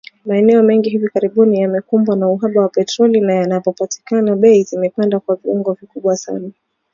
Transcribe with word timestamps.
Maeneo 0.25 0.63
mengi 0.63 0.89
hivi 0.89 1.09
karibuni 1.09 1.61
yamekumbwa 1.61 2.15
na 2.15 2.27
uhaba 2.29 2.61
wa 2.61 2.69
petroli 2.69 3.21
na 3.21 3.33
yanapopatikana, 3.33 4.35
bei 4.35 4.63
zimepanda 4.63 5.19
kwa 5.19 5.35
viwango 5.35 5.73
vikubwa 5.73 6.15
sana. 6.17 6.51